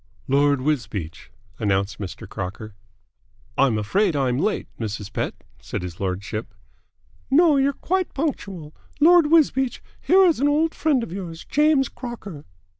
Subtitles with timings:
[0.27, 1.29] "Lord Wisbeach,"
[1.59, 2.27] announced Mr.
[2.27, 2.73] Crocker.
[3.55, 5.13] "I'm afraid I'm late, Mrs.
[5.13, 6.55] Pett," said his lordship.
[7.29, 7.57] "No.
[7.57, 8.73] You're quite punctual.
[8.99, 12.45] Lord Wisbeach, here is an old friend of yours, James Crocker."